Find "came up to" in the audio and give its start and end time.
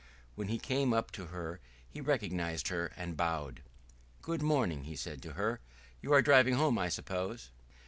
0.57-1.27